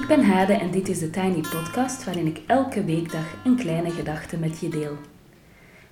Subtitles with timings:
[0.00, 3.90] Ik ben Hade en dit is de Tiny Podcast waarin ik elke weekdag een kleine
[3.90, 4.96] gedachte met je deel.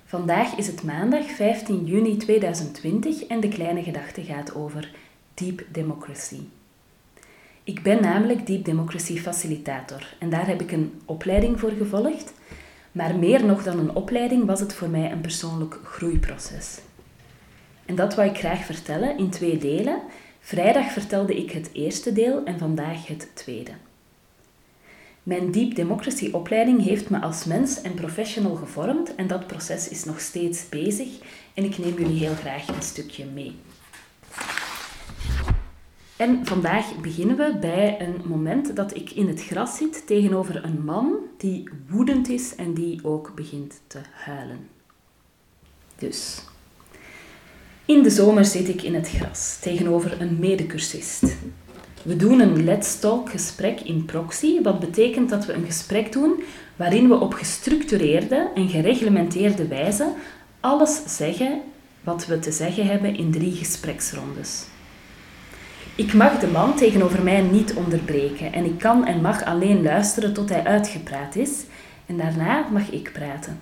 [0.05, 4.91] Vandaag is het maandag 15 juni 2020 en de kleine gedachte gaat over
[5.33, 6.39] Deep Democracy.
[7.63, 12.33] Ik ben namelijk Deep Democracy Facilitator en daar heb ik een opleiding voor gevolgd.
[12.91, 16.79] Maar meer nog dan een opleiding was het voor mij een persoonlijk groeiproces.
[17.85, 20.01] En dat wil ik graag vertellen in twee delen.
[20.39, 23.71] Vrijdag vertelde ik het eerste deel en vandaag het tweede.
[25.25, 30.03] Mijn Deep Democracy opleiding heeft me als mens en professional gevormd en dat proces is
[30.03, 31.07] nog steeds bezig
[31.53, 33.55] en ik neem jullie heel graag een stukje mee.
[36.17, 40.83] En vandaag beginnen we bij een moment dat ik in het gras zit tegenover een
[40.83, 44.67] man die woedend is en die ook begint te huilen.
[45.97, 46.41] Dus,
[47.85, 51.23] in de zomer zit ik in het gras tegenover een medecursist.
[52.05, 56.43] We doen een Let's Talk gesprek in proxy, wat betekent dat we een gesprek doen
[56.75, 60.13] waarin we op gestructureerde en gereglementeerde wijze
[60.59, 61.61] alles zeggen
[62.03, 64.65] wat we te zeggen hebben in drie gespreksrondes.
[65.95, 70.33] Ik mag de man tegenover mij niet onderbreken en ik kan en mag alleen luisteren
[70.33, 71.63] tot hij uitgepraat is
[72.05, 73.59] en daarna mag ik praten.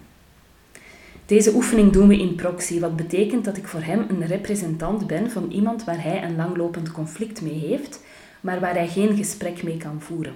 [1.25, 5.31] Deze oefening doen we in proxy, wat betekent dat ik voor hem een representant ben
[5.31, 8.01] van iemand waar hij een langlopend conflict mee heeft,
[8.43, 10.35] maar waar hij geen gesprek mee kan voeren.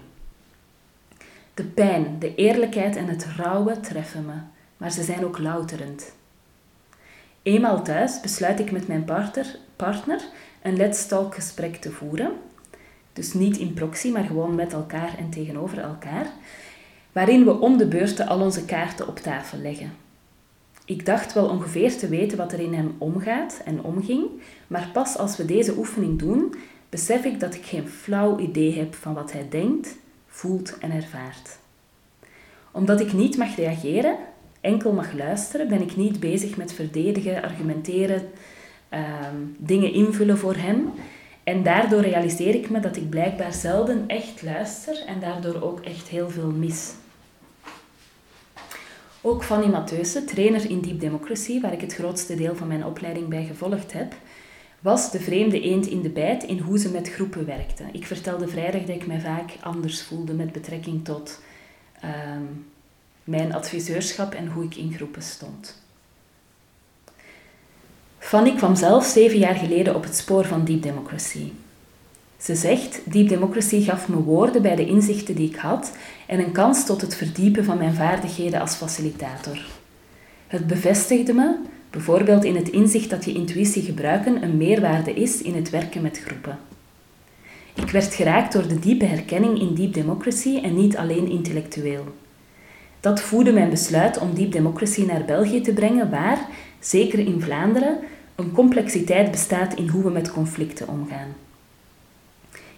[1.53, 4.33] De pijn, de eerlijkheid en het rauwe treffen me,
[4.77, 6.15] maar ze zijn ook louterend.
[7.41, 10.21] Eenmaal thuis besluit ik met mijn partner, partner
[10.61, 12.31] een let's talk gesprek te voeren.
[13.13, 16.27] Dus niet in proxy, maar gewoon met elkaar en tegenover elkaar.
[17.11, 19.93] Waarin we om de beurten al onze kaarten op tafel leggen.
[20.85, 24.25] Ik dacht wel ongeveer te weten wat er in hem omgaat en omging,
[24.67, 26.53] maar pas als we deze oefening doen,
[26.89, 29.95] besef ik dat ik geen flauw idee heb van wat hij denkt,
[30.27, 31.57] voelt en ervaart.
[32.71, 34.17] Omdat ik niet mag reageren,
[34.61, 38.29] enkel mag luisteren, ben ik niet bezig met verdedigen, argumenteren,
[38.89, 40.91] Ehm, dingen invullen voor hem.
[41.43, 46.07] En daardoor realiseer ik me dat ik blijkbaar zelden echt luister en daardoor ook echt
[46.07, 46.93] heel veel mis.
[49.21, 53.27] Ook Fanny Matheusen, trainer in Deep Democracy, waar ik het grootste deel van mijn opleiding
[53.27, 54.13] bij gevolgd heb,
[54.87, 57.83] was de vreemde eend in de bijt in hoe ze met groepen werkte.
[57.91, 61.41] Ik vertelde vrijdag dat ik mij vaak anders voelde met betrekking tot
[62.01, 62.43] ehm,
[63.23, 65.81] mijn adviseurschap en hoe ik in groepen stond.
[68.17, 71.51] Fanny kwam zelf zeven jaar geleden op het spoor van Deep Democracy.
[72.37, 75.91] Ze zegt, Deep Democracy gaf me woorden bij de inzichten die ik had
[76.27, 79.65] en een kans tot het verdiepen van mijn vaardigheden als facilitator.
[80.47, 81.55] Het bevestigde me,
[81.97, 86.21] bijvoorbeeld in het inzicht dat je intuïtie gebruiken een meerwaarde is in het werken met
[86.25, 86.59] groepen.
[87.73, 92.03] Ik werd geraakt door de diepe herkenning in Deep Democracy en niet alleen intellectueel.
[92.99, 96.47] Dat voedde mijn besluit om Deep Democracy naar België te brengen, waar,
[96.79, 97.97] zeker in Vlaanderen,
[98.35, 101.35] een complexiteit bestaat in hoe we met conflicten omgaan.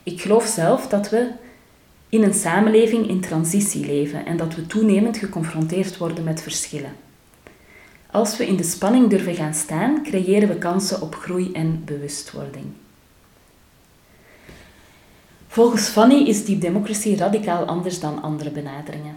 [0.03, 1.27] Ik geloof zelf dat we
[2.09, 7.07] in een samenleving in transitie leven en dat we toenemend geconfronteerd worden met verschillen.
[8.11, 12.65] Als we in de spanning durven gaan staan, creëren we kansen op groei en bewustwording.
[15.47, 19.15] Volgens Fanny is Deep Democracy radicaal anders dan andere benaderingen.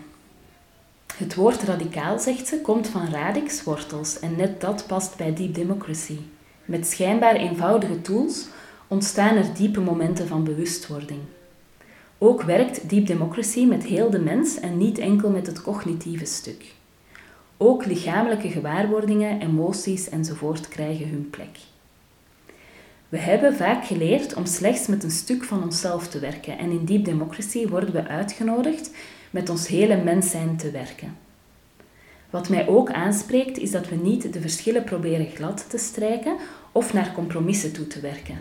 [1.15, 5.55] Het woord radicaal, zegt ze, komt van radix, wortels, en net dat past bij Deep
[5.55, 6.19] Democracy.
[6.65, 8.47] Met schijnbaar eenvoudige tools
[8.89, 11.21] ontstaan er diepe momenten van bewustwording.
[12.19, 16.65] Ook werkt Deep Democracy met heel de mens en niet enkel met het cognitieve stuk.
[17.65, 21.59] Ook lichamelijke gewaarwordingen, emoties enzovoort krijgen hun plek.
[23.09, 26.85] We hebben vaak geleerd om slechts met een stuk van onszelf te werken en in
[26.85, 28.91] Deep Democracy worden we uitgenodigd
[29.31, 31.17] met ons hele mens zijn te werken.
[32.31, 36.37] Wat mij ook aanspreekt is dat we niet de verschillen proberen glad te strijken
[36.73, 38.39] of naar compromissen toe te werken.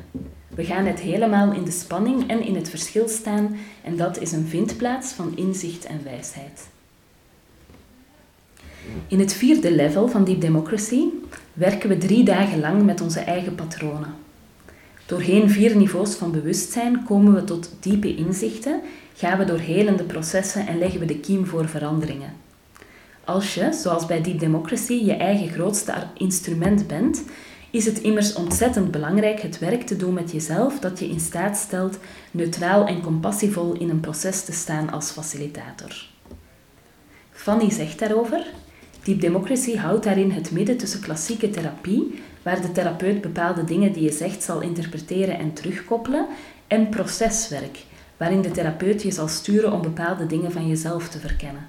[0.56, 4.32] We gaan het helemaal in de spanning en in het verschil staan en dat is
[4.32, 6.70] een vindplaats van inzicht en wijsheid.
[9.08, 11.04] In het vierde level van Deep Democracy
[11.54, 14.14] werken we drie dagen lang met onze eigen patronen.
[15.06, 18.82] Doorheen vier niveaus van bewustzijn komen we tot diepe inzichten,
[19.16, 22.34] gaan we door helende processen en leggen we de kiem voor veranderingen.
[23.26, 27.24] Als je, zoals bij Deep Democracy, je eigen grootste instrument bent,
[27.70, 31.58] is het immers ontzettend belangrijk het werk te doen met jezelf dat je in staat
[31.58, 31.98] stelt
[32.32, 36.06] neutraal en compassievol in een proces te staan als facilitator.
[37.32, 38.46] Fanny zegt daarover:
[39.04, 44.04] Deep Democracy houdt daarin het midden tussen klassieke therapie, waar de therapeut bepaalde dingen die
[44.04, 46.28] je zegt zal interpreteren en terugkoppelen,
[46.68, 47.84] en proceswerk,
[48.18, 51.68] waarin de therapeut je zal sturen om bepaalde dingen van jezelf te verkennen.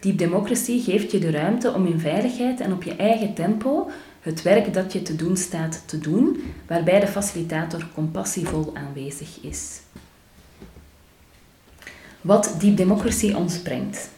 [0.00, 3.90] Deep Democracy geeft je de ruimte om in veiligheid en op je eigen tempo
[4.20, 9.80] het werk dat je te doen staat te doen, waarbij de facilitator compassievol aanwezig is.
[12.20, 14.10] Wat Deep Democracy ons brengt.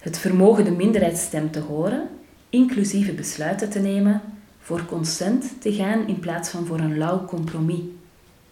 [0.00, 2.08] Het vermogen de minderheidsstem te horen,
[2.48, 4.20] inclusieve besluiten te nemen,
[4.60, 7.80] voor consent te gaan in plaats van voor een lauw compromis.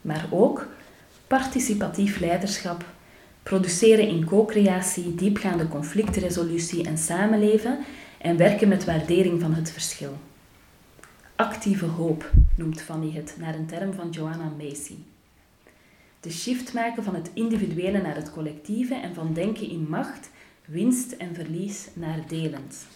[0.00, 0.66] Maar ook
[1.26, 2.84] participatief leiderschap,
[3.42, 7.78] produceren in co-creatie, diepgaande conflictresolutie en samenleven
[8.18, 10.16] en werken met waardering van het verschil.
[11.36, 14.94] Actieve hoop noemt Fanny het naar een term van Joanna Macy.
[16.20, 20.30] De shift maken van het individuele naar het collectieve en van denken in macht,
[20.68, 22.86] winst en verlies naar delend.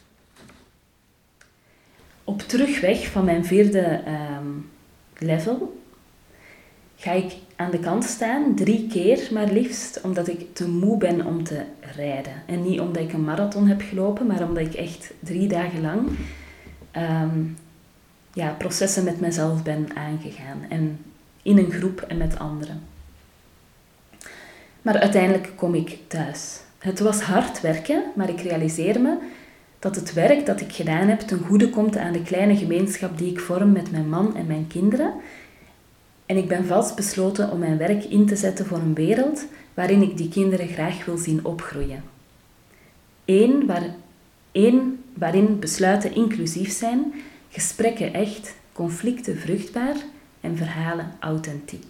[2.24, 4.70] Op terugweg van mijn vierde um,
[5.18, 5.80] level
[6.96, 11.26] ga ik aan de kant staan, drie keer maar liefst, omdat ik te moe ben
[11.26, 11.64] om te
[11.96, 12.42] rijden.
[12.46, 16.08] En niet omdat ik een marathon heb gelopen, maar omdat ik echt drie dagen lang
[16.96, 17.56] um,
[18.32, 20.66] ja, processen met mezelf ben aangegaan.
[20.68, 21.04] En
[21.42, 22.82] in een groep en met anderen.
[24.82, 26.60] Maar uiteindelijk kom ik thuis.
[26.82, 29.16] Het was hard werken, maar ik realiseer me
[29.78, 33.30] dat het werk dat ik gedaan heb ten goede komt aan de kleine gemeenschap die
[33.30, 35.12] ik vorm met mijn man en mijn kinderen.
[36.26, 40.16] En ik ben vastbesloten om mijn werk in te zetten voor een wereld waarin ik
[40.16, 42.02] die kinderen graag wil zien opgroeien.
[43.24, 43.94] Eén, waar,
[45.14, 47.12] waarin besluiten inclusief zijn,
[47.48, 49.96] gesprekken echt, conflicten vruchtbaar
[50.40, 51.86] en verhalen authentiek.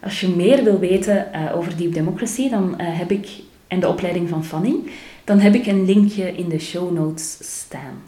[0.00, 3.28] Als je meer wil weten uh, over Deep Democracy dan, uh, heb ik,
[3.66, 4.74] en de opleiding van Fanny,
[5.24, 8.02] dan heb ik een linkje in de show notes staan.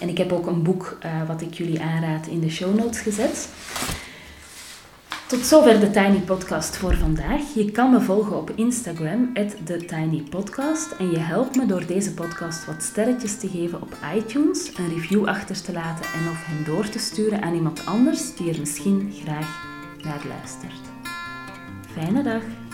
[0.00, 3.00] En ik heb ook een boek uh, wat ik jullie aanraad in de show notes
[3.00, 3.48] gezet.
[5.26, 7.40] Tot zover de Tiny Podcast voor vandaag.
[7.54, 9.32] Je kan me volgen op Instagram,
[9.64, 10.92] TheTinyPodcast.
[10.98, 15.26] En je helpt me door deze podcast wat sterretjes te geven op iTunes, een review
[15.26, 19.12] achter te laten en of hem door te sturen aan iemand anders die er misschien
[19.24, 19.69] graag
[20.04, 20.90] naar luistert.
[21.92, 22.69] Fijne dag!